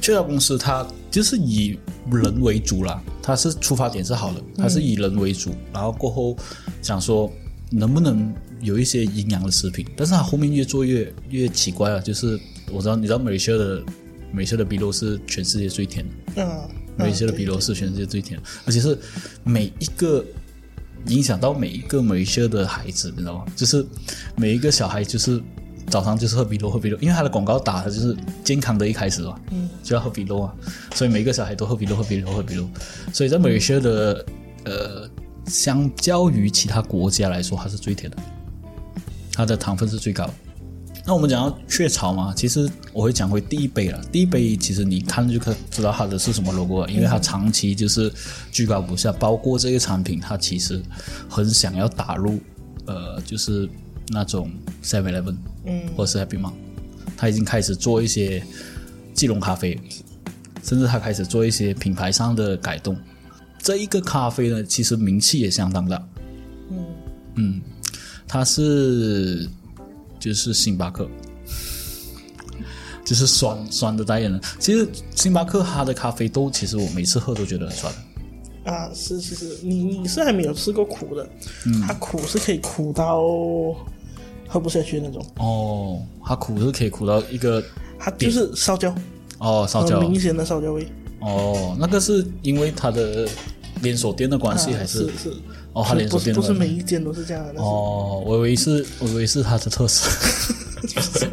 [0.00, 1.78] 雀巢公司它就是以
[2.10, 6.36] 人为主啦，它是出发点是好的，它是以人为主，然后过后
[6.82, 7.32] 想说
[7.70, 12.38] 能不能有一些营养的食品，但是它后面越做越越奇怪了，就是
[12.70, 13.82] 我知道你知道美秀的
[14.30, 18.98] 美秀的比罗是全世界最甜的，嗯，美秀的比罗是全世界最甜的，而且是
[19.44, 20.24] 每一个
[21.06, 23.44] 影响到每一个美秀的孩子，你知道吗？
[23.56, 23.86] 就是
[24.36, 25.42] 每一个小孩就是。
[25.90, 30.54] 早上就是喝比多，喝比多，因为他的广告打的就是健康的一开始嘛，嗯，就要喝比多啊，
[30.94, 32.66] 所以每个小孩都喝比多，喝比多，喝比多。
[33.12, 34.24] 所以在美秀的
[34.64, 35.10] 呃，
[35.46, 38.16] 相较于其他国家来说，它是最甜的，
[39.34, 40.34] 它的糖分是最高的。
[41.04, 44.00] 那我们讲到雀巢嘛，其实我会讲回第一杯了。
[44.12, 48.12] 第一杯其实你看就可知道它的是什么 logo，因为它长期就是
[48.50, 50.80] 居高不下，包括这个产品，它其实
[51.28, 52.38] 很想要打入
[52.86, 53.68] 呃，就是
[54.08, 54.50] 那种
[54.82, 55.36] Seven Eleven。
[55.64, 56.54] 嗯，或者是 Happy Mom，
[57.16, 58.44] 他已经开始做一些
[59.14, 59.78] 即溶咖啡，
[60.60, 62.96] 甚至它开始做一些品牌上的改动。
[63.60, 66.08] 这一个咖啡呢，其实名气也相当大。
[66.70, 66.84] 嗯
[67.36, 67.62] 嗯，
[68.26, 69.48] 它是
[70.22, 71.08] 就是星巴克，
[73.04, 74.40] 就是酸酸的代言人。
[74.60, 77.92] 其实星巴克它的咖啡豆，其实我每次喝都觉得很酸。
[78.64, 81.28] 啊，是是是，你你是还没有吃过苦的，
[81.86, 83.20] 它苦是可以苦到。
[84.48, 85.24] 喝不下去那种。
[85.38, 87.64] 哦，它苦是可以苦到一个，
[87.98, 88.94] 它就是烧焦。
[89.38, 89.98] 哦，烧焦。
[89.98, 90.86] 明显的烧焦味。
[91.20, 93.26] 哦，那个是因为它的
[93.80, 95.32] 连锁店的关系还是是
[95.72, 100.10] 哦，它连锁店不是每一间都是这样的哦，我以为是，我以为是它的特色。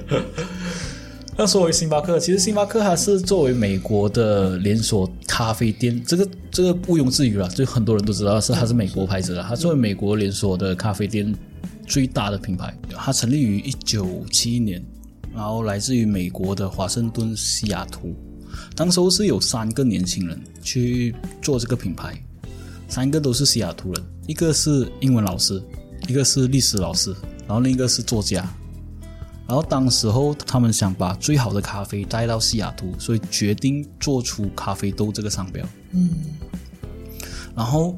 [1.38, 11.34] 那说回星巴克，其实星巴克它是作为美国的连锁咖啡店，这个这个毋庸置疑了，就很多人都知道是它是美国牌子的，它作为美国连锁的咖啡店。
[11.88, 14.80] 最大的品牌，它成立于一九七一年，
[15.34, 18.14] 然后来自于美国的华盛顿西雅图。
[18.76, 22.14] 当时候是有三个年轻人去做这个品牌，
[22.90, 25.62] 三个都是西雅图人，一个是英文老师，
[26.08, 27.16] 一个是历史老师，
[27.48, 28.46] 然后另一个是作家。
[29.48, 35.66] 然后当时候他们想把最好的咖啡带到西雅图，所以决定做出咖啡豆这个商标。
[35.92, 36.10] 嗯，
[37.56, 37.98] 然后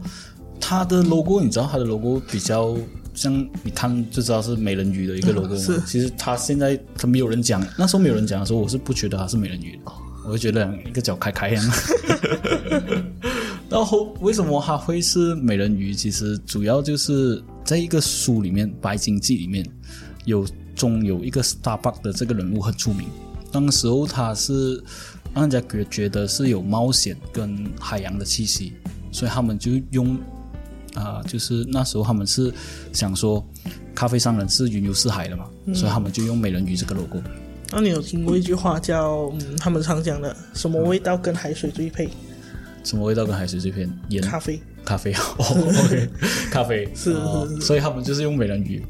[0.59, 2.77] 它的 logo，你知道它的 logo 比较。
[3.13, 5.81] 像你看就知道是美人鱼的一个 logo，是。
[5.81, 9.77] 其实他现在他没有人讲，那时候没有人讲的时候，我是不觉得他是美人鱼，
[10.25, 11.61] 我就觉得一个脚开开样。
[13.71, 15.93] 然后为什么他会是美人鱼？
[15.93, 19.65] 其实主要就是在一个书里面《白鲸记》里面
[20.25, 23.07] 有中有一个 Starbuck 的这个人物很出名，
[23.51, 24.83] 当时候他是
[25.33, 28.73] 让人家觉觉得是有冒险跟海洋的气息，
[29.11, 30.17] 所以他们就用。
[30.93, 32.53] 啊，就是那时候他们是
[32.91, 33.41] 想说，
[33.95, 37.21] 咖啡商人是云游四海的嘛，所以他们就用美人鱼这个 logo。
[37.71, 42.09] 那你有听过一句话叫，嗯，他们常讲的，什么味道跟海水最配？
[42.83, 43.87] 什么味道跟海水最配？
[44.09, 44.23] 盐。
[44.23, 44.59] 咖啡。
[44.83, 45.13] 咖啡。
[45.37, 46.09] OK。
[46.51, 46.89] 咖啡。
[46.95, 47.15] 是。
[47.59, 48.83] 所以他们就是用美人鱼。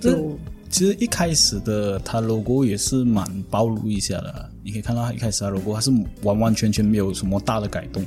[0.00, 4.50] 就其实一开始的它 logo 也是蛮暴露一下的。
[4.64, 5.90] 你可以看到，它一开始它 logo 它是
[6.22, 8.04] 完完全全没有什么大的改动，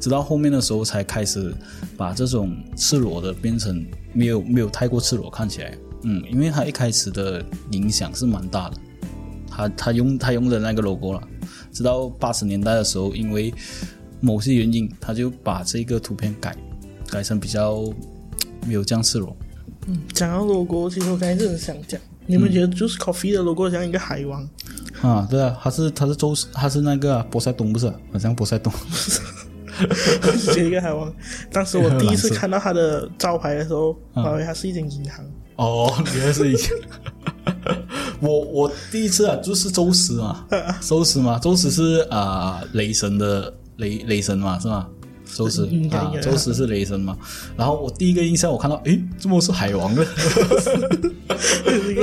[0.00, 1.54] 直到后面的时候才开始
[1.96, 5.76] 把这种赤裸的变成没有没有太过赤裸看起来。
[6.02, 8.76] 嗯，因为它一开始的影响是蛮大的，
[9.50, 11.22] 他他用他用的那个 logo 了，
[11.72, 13.52] 直到八十年代的时候，因为
[14.20, 16.56] 某些原因，他就把这个图片改
[17.08, 17.82] 改成比较
[18.66, 19.36] 没有这样赤裸。
[19.86, 24.48] 嗯，讲到 logo，其实我刚才真的想讲，你们觉得就是 coffee 的 logo 像一个海王？
[25.00, 27.86] 啊，对啊，他是他是周他是那个波塞冬不是？
[28.12, 28.72] 好像波塞冬，
[30.36, 31.12] 是一个海王。
[31.52, 35.24] 当时我第一次看到他的招牌的时候，我以为他是一间银行。
[35.56, 36.70] 哦，原来是一间。
[38.20, 40.44] 我我第一次啊，就是周十 嘛，
[40.80, 44.86] 周十嘛，周十是啊雷神的雷雷神嘛，是吗？
[45.34, 47.16] 宙斯啊，周十是雷神嘛？
[47.56, 50.02] 然后我第一个印象，我看到，诶，怎么是海王呢？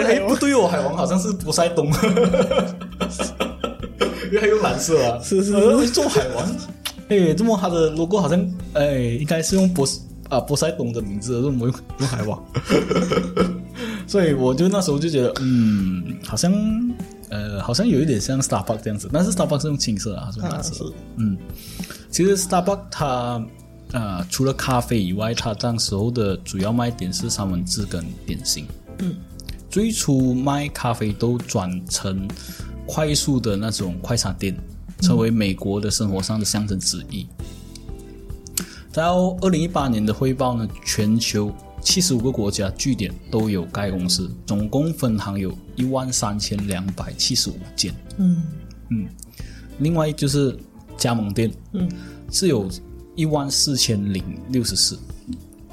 [0.06, 1.88] 哎，不对哦，海王好像是波塞冬，
[4.28, 5.20] 因为还有蓝色啊。
[5.24, 5.52] 是是，
[5.90, 6.48] 做海王。
[7.08, 8.40] 哎，这么他的 logo 好像，
[8.74, 9.88] 哎，应该是用波
[10.30, 12.44] 啊波塞冬的名字，怎么用用海王？
[14.08, 16.54] 所以我就那时候就觉得，嗯，好像
[17.30, 20.94] 呃，好像有一点像 Starbucks 这样子，但是 Starbucks 是用青色啊，是用蓝色。
[21.18, 21.38] 嗯，
[22.12, 23.46] 其实 Starbucks 它
[23.92, 28.66] 呃除了咖啡以外，它当时候的主要卖点是三文治跟点心。
[29.00, 29.16] 嗯，
[29.70, 32.28] 最初卖咖啡都转成
[32.86, 34.56] 快速的那种快餐店，
[35.02, 37.28] 成为美国的生活上的象征之一。
[38.94, 47.94] 到二零一八年的汇报呢，全球七十五个国家据点都有该公司，总共分行有一万三千两百七十五间。
[48.18, 48.44] 嗯
[48.90, 49.08] 嗯，
[49.80, 50.58] 另外就是
[50.98, 51.90] 加盟店，嗯，
[52.32, 52.70] 是有
[53.16, 54.98] 一万四千零六十四。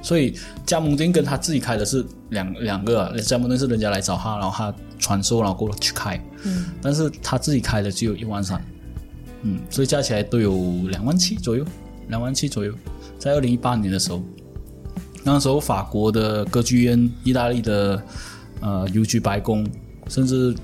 [0.03, 0.37] 所以
[0.67, 6.21] 加盟店跟他自己开的是两两个，加盟店是人家来找他，然后他传授，然后过去开。
[6.43, 8.61] 嗯，但是他自己开的只有一万三。
[9.43, 11.65] 嗯，所以加起来都有两万七左右，
[12.09, 12.75] 两万七左右。
[13.19, 14.21] 在二零一八年的时候，
[15.23, 18.03] 那时候法国的歌剧院、意大利的
[18.61, 19.65] 呃邮局白宫，
[20.09, 20.55] 甚至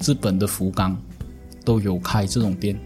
[0.00, 0.96] 日本的福冈
[1.64, 2.78] 都有开这种店。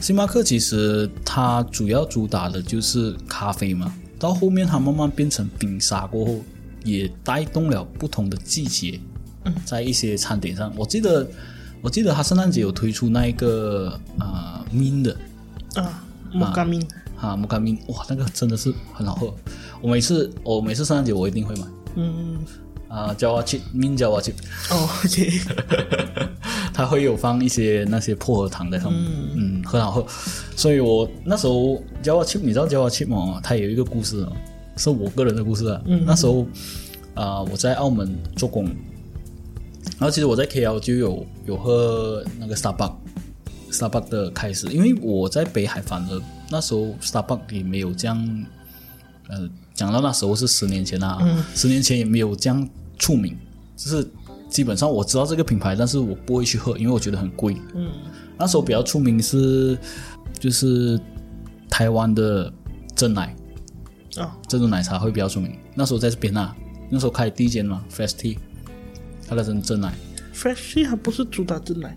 [0.00, 6.36] 星巴克其实它主要主打的就是咖啡嘛，到后面它慢慢变成冰沙过后，
[6.84, 8.98] 也带动了不同的季节，
[9.64, 10.72] 在一些餐点上。
[10.76, 11.26] 我记得
[11.80, 15.16] 我记得它圣诞节有推出那一个呃 min 的
[15.74, 16.84] 啊，摩卡 min。
[17.20, 19.32] 啊，摩卡明哇，那个真的是很好喝。
[19.80, 21.66] 我每次我每次圣诞节我一定会买。
[21.94, 22.38] 嗯
[22.92, 24.34] 啊，焦瓦奇明焦瓦奇。
[24.70, 25.30] 哦，OK。
[26.74, 29.02] 它会有放一些那些薄荷糖在上面，
[29.34, 30.06] 嗯，很好喝。
[30.56, 33.40] 所以我那时候焦瓦奇，你知道焦瓦奇吗？
[33.42, 34.26] 他有一个故事，
[34.76, 35.80] 是我个人的故事啊。
[36.06, 36.46] 那时候
[37.14, 38.64] 啊，我在澳门做工，
[39.98, 42.92] 然后其实我在 KL 就有有喝那个 Starbucks。
[43.70, 48.44] Starbucks 的开始，因为我在北海反而那时候 Starbucks 也没有这样，
[49.28, 51.18] 呃，讲到那时候是十年前啊，
[51.54, 52.68] 十年前也没有这样
[53.02, 53.36] 出名，
[53.76, 54.08] 就是
[54.48, 57.56] 基本上我知道这个品牌，但是我不会去喝，因为我觉得很贵。
[57.74, 57.90] 嗯，
[58.38, 59.76] 那时候比较出名是
[60.38, 61.00] 就是
[61.68, 62.52] 台湾的
[62.94, 63.34] 真奶
[64.18, 65.58] 啊，珍珠奶茶会比较出名。
[65.74, 66.54] 那时候在这边啊，
[66.88, 68.38] 那时候开第一间嘛，Fresh Tea，
[69.28, 69.92] 它的真真奶
[70.32, 71.96] ，Fresh Tea 还不是主打真奶。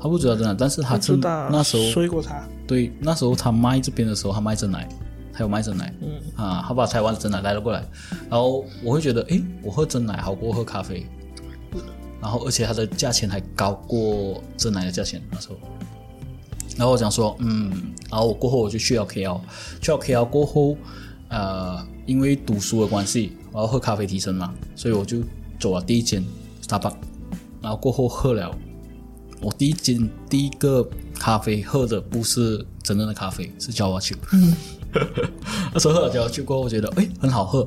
[0.00, 2.48] 他不主打真奶，但是他是那时候水果茶。
[2.66, 4.88] 对，那时候他卖这边的时候，他卖真奶，
[5.38, 5.94] 他有卖真奶。
[6.02, 7.84] 嗯啊，他把台湾的真奶带了过来，
[8.28, 11.06] 然后我会觉得，哎，我喝真奶好过喝咖啡，
[12.20, 15.56] 然后而且它的价钱还高过真奶的价钱那时候。
[16.76, 17.70] 然后我讲说，嗯，
[18.10, 19.40] 然后我过后我就去了 KL，
[19.80, 20.76] 去了 KL 过后，
[21.28, 25.22] 呃，因为读书的关系，我要喝咖啡提神嘛，所以我就
[25.60, 26.24] 走了第一间
[26.66, 26.96] Starbucks，
[27.62, 28.52] 然后过后喝了。
[29.40, 34.16] 我第一间第一个咖啡喝的不是真正的咖啡，是 Java Chip。
[35.72, 37.66] 那时候喝了 Java Chip 过后，我觉得哎很好喝。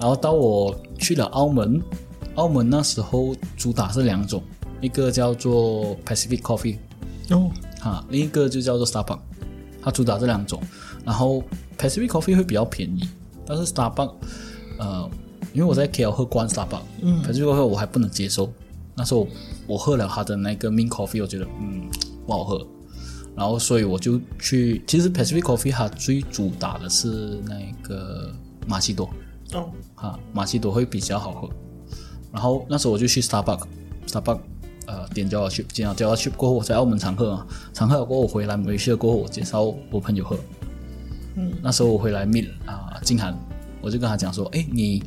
[0.00, 1.82] 然后到我去了澳门，
[2.36, 4.42] 澳门那时候主打是两种，
[4.80, 6.76] 一个叫做 Pacific Coffee，
[7.30, 9.18] 哦，哈，另一个就叫做 Starbucks。
[9.80, 10.60] 它主打这两种，
[11.04, 11.42] 然后
[11.78, 13.08] Pacific Coffee 会比较便宜，
[13.46, 14.12] 但是 Starbucks，
[14.78, 15.08] 呃，
[15.52, 18.52] 因为我在 KL 喝惯 Starbucks，嗯，Pacific Coffee 我还不能接受。
[18.94, 19.26] 那时候
[19.66, 21.88] 我喝了它的那个 Mint Coffee，我觉得嗯
[22.26, 22.66] 不好喝，
[23.38, 27.54] 然后所以我就去，其实 Pacific Coffee 它最主打的是那
[27.86, 28.34] 个
[28.66, 29.08] 马奇朵
[29.52, 31.48] 哦，哈马奇朵会比较好喝。
[32.32, 34.40] 然后那时候我就去 Starbucks，Starbucks
[34.86, 40.36] 呃点叫他去，点叫他去过后我在澳门常喝啊，常喝过后我回来没事过后我介绍我朋友喝，
[41.36, 43.38] 嗯，那时候我回来 meet 啊静涵，
[43.80, 45.02] 我就跟他讲说，哎你。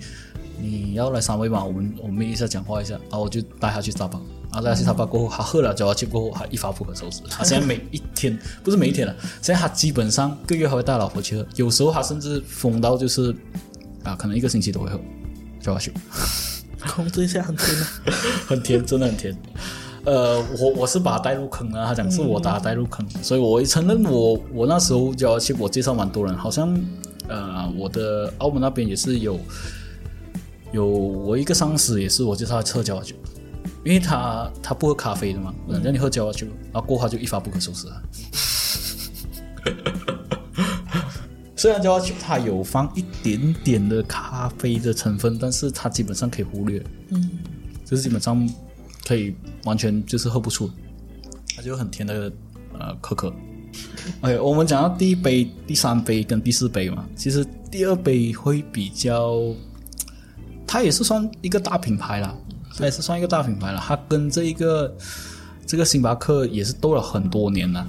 [0.63, 1.65] 你要来三位吗？
[1.65, 4.07] 我们我们一下讲话一下，然后我就带他去沙
[4.51, 7.21] 巴，然后带他去沙巴过后，他喝了脚气过后，他一发不可收拾。
[7.29, 13.33] 他现在每一天不是每一天了，现在他基本上个月还会带老婆去喝，有时候他甚至疯到就是
[14.03, 14.99] 啊，可能一个星期都会喝
[15.61, 15.91] 脚气。
[16.87, 17.67] 控制一下很甜，
[18.47, 19.35] 很甜，真的很甜。
[20.03, 26.75] 呃，我我是把他带入坑了，他讲是我把他带入坑，所以我承认我我那时候脚气我介绍蛮多人，好像
[27.27, 29.39] 呃我的澳门那边也是有。
[30.73, 33.13] 有我一个上司也是，我介绍他喝交酒，
[33.83, 38.01] 因为他他不喝咖啡的嘛，让你喝焦瓦酒，然后过后就一发不可收拾了。
[41.55, 47.39] 虽然焦瓦酒它有放一点点的咖啡的成分，但是它基本上可以忽略，嗯，
[47.85, 48.49] 就是基本上
[49.05, 50.69] 可以完全就是喝不出，
[51.55, 52.31] 它就很甜的
[52.79, 53.33] 呃可可。
[54.21, 59.53] OK，我们讲到第一杯、第三杯跟第四杯嘛，其实第二杯会比较。
[60.67, 62.33] 它也是算一个大品牌了，
[62.77, 63.79] 它也是算一个大品牌了。
[63.85, 64.95] 它跟这一个
[65.65, 67.87] 这个星巴克也是斗了很多年了，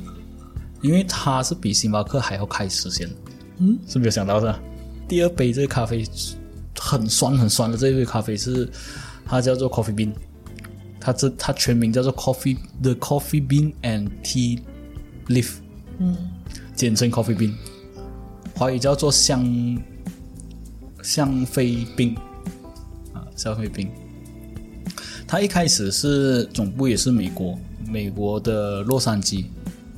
[0.81, 3.09] 因为它是比星巴克还要开时间。
[3.59, 4.59] 嗯，是没有想到的。
[5.09, 6.05] 第二杯这个咖啡
[6.79, 8.69] 很酸很酸的这一杯咖啡是
[9.27, 10.13] 它叫做 Coffee Bean，
[10.99, 14.61] 它这它全名叫做 Coffee the Coffee Bean and Tea
[15.29, 15.57] Leaf，
[15.99, 16.17] 嗯，
[16.75, 17.55] 简称 Coffee Bean，
[18.55, 19.45] 华语叫做香
[21.03, 22.17] 香妃冰
[23.13, 23.89] 啊，香妃冰。
[25.33, 29.47] 它一开始是总部也是美国，美国的洛杉矶，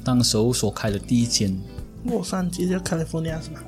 [0.04, 1.52] 当时候所开的第一间，
[2.04, 3.58] 洛杉矶叫 California 是吗？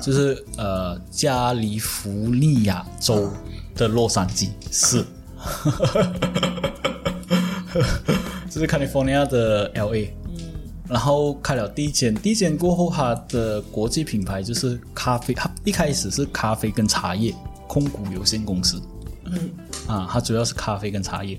[0.00, 3.28] 就是呃加利福尼亚州
[3.74, 5.04] 的洛杉矶市，
[8.48, 10.06] 这是 California 的 LA。
[10.88, 17.34] 然后开了第一间，第一间过后，它的国际品牌就是咖啡，它一开始是咖啡跟茶叶
[17.66, 18.80] 控股有限公司。
[19.24, 19.50] 嗯，
[19.92, 21.38] 啊，它主要是咖啡跟茶叶，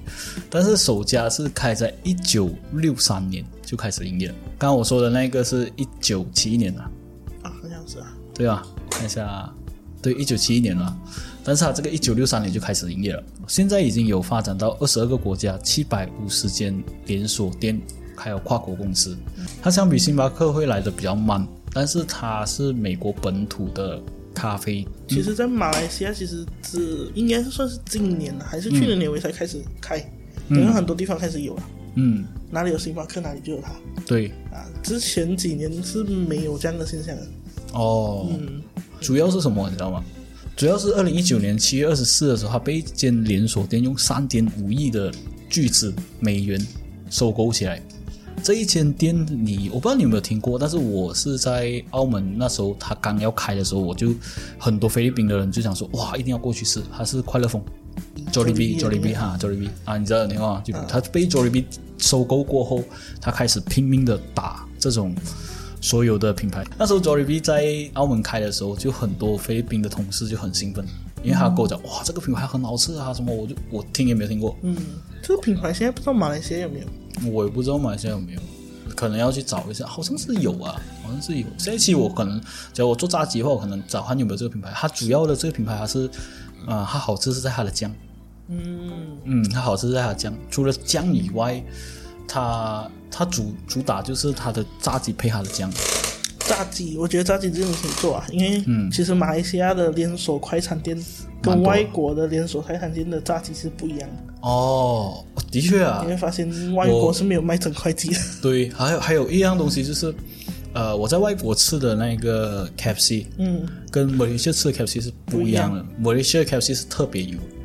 [0.49, 4.35] 但是首家是开在一九六三年就开始营业了。
[4.59, 6.81] 刚刚我说的那个是一九七一年的，
[7.41, 9.51] 啊，好像是啊，对啊，看一下，
[10.01, 10.95] 对，一九七一年了，
[11.43, 17.81] 但是它这个一九六三年就开始营业了，现在已经有发展到二十二个国家，七百五十间连锁店，
[18.15, 19.17] 还有跨国公司。
[19.61, 23.99] 它相比星巴克会来的比较慢，但是它是美国本土的。
[24.33, 29.97] 咖啡，其实，在马来西亚，其实是应该是算是今年了，还是去年年尾才开始开，
[30.49, 31.63] 因为很多地方开始有了。
[31.95, 33.71] 嗯，哪里有星巴克，哪里就有它。
[34.05, 37.27] 对啊，之前几年是没有这样的现象的。
[37.73, 38.61] 哦，嗯，
[38.99, 40.03] 主要是什么，你知道吗？
[40.55, 45.11] 主要是二零一九年七月二十四的时候，它被一间连锁店用三点五亿的
[45.49, 46.59] 巨资美元
[47.09, 47.81] 收购起来。
[48.43, 54.13] 这一间店，你我不知道你有没有听过，但是我是在澳门那时候，他刚要开的时候，我就
[54.59, 56.83] 很多菲律宾的人就想说，哇，一定要过去吃。
[56.91, 57.63] 他是快乐风
[58.33, 61.63] ，Jollibee，Jollibee 哈，Jollibee 啊，你知道你看，就他被 Jollibee
[61.97, 62.83] 收购过后，
[63.21, 65.15] 他开始拼命的打这种
[65.79, 66.65] 所有的品牌。
[66.77, 70.85] 那时候 Jollibee 在澳门开的时候，就很多菲律宾的同事就很兴奋，
[71.23, 74.53] 因为他跟我讲，哇，这个品牌很好吃啊，什么，我就我听也没有听过。
[74.63, 74.75] 嗯，
[75.21, 76.85] 这个品牌现在不知道马来西亚有没有。
[77.31, 78.41] 我也不知道马来西亚有没有，
[78.95, 81.47] 可能要去找一下，好像是有啊，好像是有。
[81.57, 82.39] 下一期我可能，
[82.73, 84.71] 假如我做炸鸡的话，我可能找看有没有这个品牌。
[84.75, 86.07] 它主要的这个品牌还是，
[86.65, 87.91] 啊，它好吃是在它的酱。
[88.49, 90.33] 嗯嗯，它好吃在它的酱。
[90.51, 91.63] 除了酱以外，
[92.27, 95.71] 它它主主打就是它的炸鸡配它的姜。
[96.47, 100.97] 炸鸡，我觉得炸鸡真的可以做啊，因为其实马来西亚的连锁快餐店
[101.41, 104.33] 跟外国的连锁快餐店的炸鸡是不一样的。
[104.41, 108.19] 哦，的确啊，你会发现外国是没有卖整块鸡的。
[108.41, 110.13] 对，还有还有一样东西就是，
[110.73, 115.85] 呃，我在外国吃的那个 K F C，嗯，跟马来西亚吃的 K F C 是不一样的。
[115.97, 117.62] 马来西亚 K F C 是特别油，是，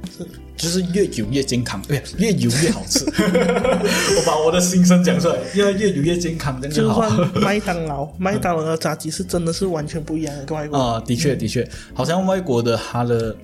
[0.57, 3.05] 就是越油越健康，对， 越油越好吃。
[3.11, 7.09] 我把我的心声讲出来，因为越油越健康，真的好。
[7.09, 13.37] 就算麦当劳， 麦当劳的炸鸡是真的是完全不一样的，跟外国啊，的确的确，好像外国的它的，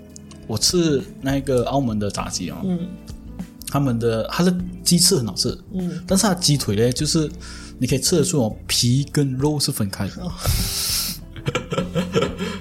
[0.46, 2.80] 我吃那个澳门的炸鸡啊，嗯。
[3.66, 7.28] 他们的它的鸡翅很好吃，嗯，但是它鸡腿呢，就是
[7.76, 10.22] 你可以吃得出哦，皮跟肉是分开的，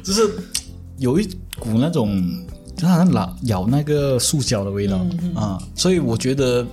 [0.04, 0.28] 就是
[0.98, 2.20] 有一股那种
[2.84, 5.00] 就好像咬咬那个塑胶的味道
[5.34, 6.68] 啊，所以我觉得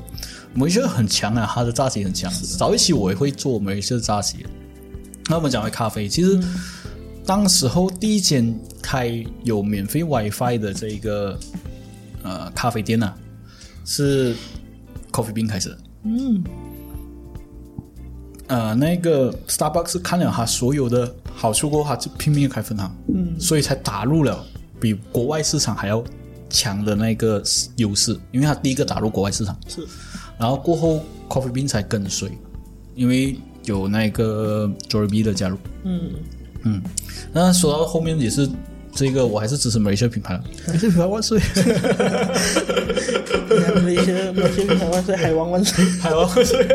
[0.52, 2.28] 梅西很强啊，它的炸鸡很强。
[2.58, 4.44] 早一期我也会做梅西炸鸡。
[5.28, 6.42] 那我们讲回咖啡，其实
[7.24, 11.38] 当时候第一间开有免费 WiFi 的这一个
[12.24, 13.14] 呃咖啡店呢。
[13.82, 14.36] 是
[15.10, 16.44] Coffee Bean 开始，嗯，
[18.46, 24.44] 呃，那个 Starbucks 看了它所有的好处过后，就拼命开分行，嗯，所以才打入了
[24.80, 26.02] 比国外市场还要
[26.48, 27.42] 强的那个
[27.76, 29.86] 优势，因为它第一个打入国外市场，是，
[30.38, 32.30] 然后过后 Coffee Bean 才跟随，
[32.94, 36.10] 因为有那个 Jollibee 的加入，嗯
[36.62, 36.82] 嗯，
[37.32, 38.48] 那说到后面也是。
[38.92, 41.38] 这个我还是支持美西品牌了，美西品牌万岁！
[43.84, 46.66] 美西美西品牌万岁，海王万岁，海王万岁！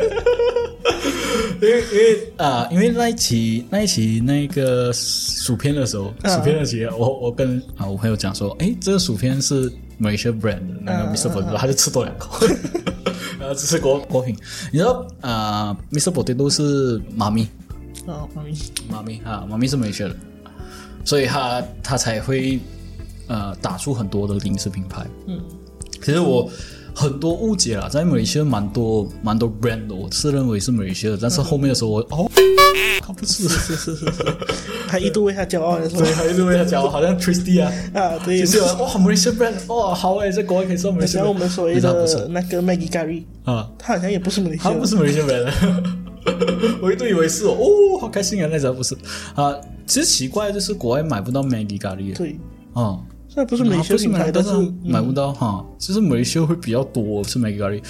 [1.61, 11.29] 因为因为啊，因为那一期那一期那个薯片的时候，薯片的期，我我跟啊我朋友讲说，哎，这个薯片是美西 brand 的那个 Mr.
[11.29, 12.45] Potato，他就吃多两口，
[13.39, 14.35] 然后这是果果品。
[14.71, 16.11] 你知道啊，Mr.
[16.11, 17.47] Potato 是妈咪，
[18.05, 18.57] 哦，妈咪，
[18.89, 20.15] 妈咪啊，妈咪是美西的。
[21.03, 22.59] 所以他他才会
[23.27, 25.05] 呃打出很多的零食品牌。
[25.27, 25.39] 嗯，
[26.01, 26.49] 其实我
[26.95, 32.31] 很多误解啦，在美来西亚蛮多蛮多 brand 的，我自认为是美来西亚的，但是后面的时候我哦，
[33.01, 34.05] 他不是是是是是，
[34.87, 41.25] 他一度为他骄傲的时候，对，他一度为他骄傲，好像 Tristy 啊啊，对，就是哇，美来西亚 brand，哇，好哎，在国外可以说美来西亚。
[41.25, 45.51] 我们所谓的那个 Maggie Gary 啊，他好像也不是美来西亚，他不是美来西亚 brand。
[46.81, 48.49] 我一度以为是哦，哦，好开心啊！
[48.51, 48.95] 那时候不是
[49.35, 49.53] 啊，
[49.85, 52.35] 其实奇怪就是国外买不到 Maggi 咖喱，对，
[52.73, 52.97] 啊，
[53.35, 54.49] 虽然不是美秀品牌，但是
[54.81, 55.65] 买不到哈。
[55.77, 57.83] 其实美秀会比较多是咖喱。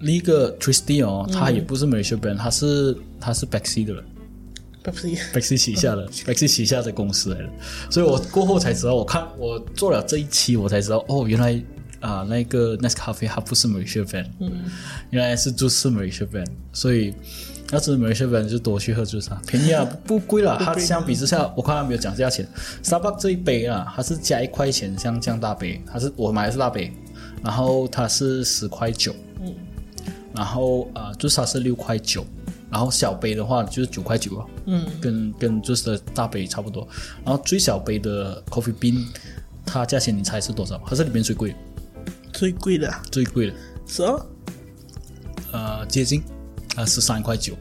[0.00, 4.04] 另一个 Tristy 哦，它也不是美秀 brand，它是它是 Bexy 的了
[4.84, 7.48] ，Bexy 旗下的 Bexy 旗下的公司来的。
[7.88, 11.58] 所以我过后才知道，我看我做了这一期，我才知道哦，原来。
[12.02, 14.64] 啊，那个 Nest 咖啡它不是 Malaysia brand，嗯，
[15.10, 17.14] 原来是就是 Malaysia brand，所以
[17.70, 20.58] 要是 Malaysia brand 就多去喝就是它便宜啊， 不贵了。
[20.58, 22.46] 它相比之下，我看它没有讲价钱。
[22.82, 26.92] Starbucks 这一杯啊，它是加一块钱，像这样大杯，它是我买的是大杯，
[27.40, 29.54] 然后它是十块九，嗯，
[30.34, 32.26] 然后啊，就是它是六块九，
[32.68, 36.86] 然后小杯的话就是九块九啊，嗯，跟跟就是大杯差不多。
[37.24, 39.06] 然后最小杯的 Coffee Bean，
[39.64, 40.82] 它价钱你猜是多少？
[40.84, 41.54] 它是里面最贵。
[42.32, 43.54] 最贵的，最贵的，
[43.86, 44.26] 十二，
[45.52, 46.22] 呃，接近，
[46.76, 47.54] 啊，十三块九，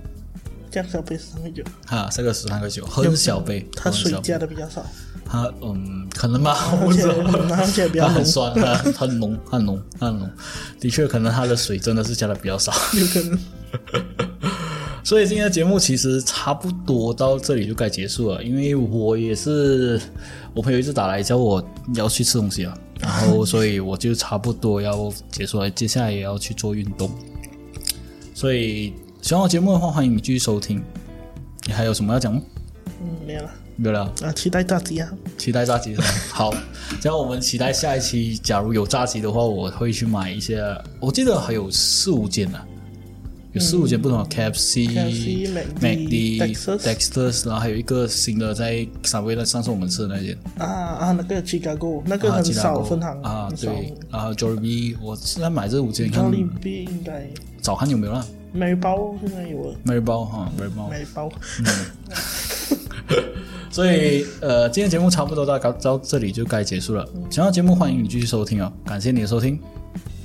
[0.72, 4.86] 这样小杯十三块九，哈，这个十三块九，很小杯，它水加的比较少，
[5.26, 10.30] 它嗯，可能吧， 而且比较很酸，它很浓，很浓，很浓，
[10.80, 13.40] 的确，可能它的水真的是加的比较少，有可能，
[15.04, 20.00] 所以今天的节目其实差不多到这里就该结束了，因为我也是，
[20.54, 21.64] 我朋友一直打来叫我
[21.96, 22.78] 要去吃东西啊。
[23.00, 25.68] 然后，所以我就差不多要结束了。
[25.72, 27.10] 接下来也要去做运动，
[28.36, 28.94] 所以
[29.24, 30.80] 喜欢我节目的话，欢迎你继续收听。
[31.66, 32.42] 你还有什么要讲吗？
[33.02, 34.02] 嗯，没有了，没有了。
[34.22, 35.12] 啊，期待炸鸡啊！
[35.36, 35.96] 期待炸鸡？
[36.30, 36.54] 好，
[37.02, 38.38] 这样我们期待下一期。
[38.38, 40.64] 假如有炸鸡的话，我会去买一些。
[41.00, 42.60] 我记得还有四五件呢。
[43.54, 45.50] 有四五间不同的 KFC、
[45.82, 57.28] McD、Dexter，然后还有一个新的在三威的上次我们吃的那间啊啊，那个 Chicago 那个很少分行啊，对，然后 Jollibee，我是在买这五间，Jollibee 应该
[57.62, 58.26] 早看有没有了？
[58.54, 61.32] 梅包现在有了，梅包哈，梅包，梅包。
[63.70, 67.08] 所以呃，今天节目差不多到到这里就该结束了。
[67.30, 68.72] 想要节目，欢迎你继续收听哦！
[68.86, 69.60] 感谢你的收听，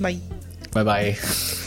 [0.01, 0.15] 拜
[0.71, 1.66] 拜拜。